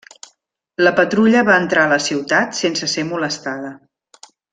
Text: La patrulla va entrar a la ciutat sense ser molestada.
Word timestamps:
La 0.85 0.93
patrulla 0.99 1.43
va 1.49 1.57
entrar 1.63 1.83
a 1.87 1.91
la 1.91 1.99
ciutat 2.09 2.57
sense 2.61 2.89
ser 2.95 3.05
molestada. 3.11 3.71